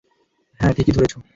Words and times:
হ্যাঁ, 0.59 0.73
ঠিকই 0.73 0.93
ধরেছ। 0.93 1.13